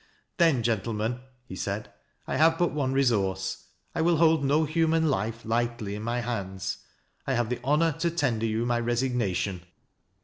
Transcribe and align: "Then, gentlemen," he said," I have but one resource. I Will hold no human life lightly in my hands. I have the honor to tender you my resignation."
"Then, 0.39 0.63
gentlemen," 0.63 1.19
he 1.45 1.55
said," 1.55 1.91
I 2.27 2.37
have 2.37 2.57
but 2.57 2.71
one 2.71 2.91
resource. 2.91 3.65
I 3.93 4.01
Will 4.01 4.17
hold 4.17 4.43
no 4.43 4.65
human 4.65 5.09
life 5.11 5.45
lightly 5.45 5.93
in 5.93 6.01
my 6.01 6.21
hands. 6.21 6.79
I 7.27 7.33
have 7.35 7.49
the 7.49 7.59
honor 7.63 7.91
to 7.99 8.09
tender 8.09 8.47
you 8.47 8.65
my 8.65 8.79
resignation." 8.79 9.61